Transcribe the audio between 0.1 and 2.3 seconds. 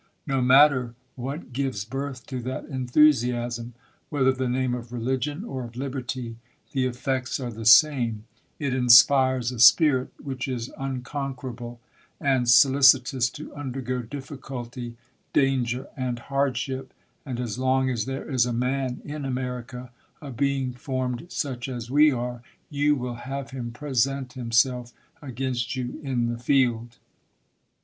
No matter what gives birth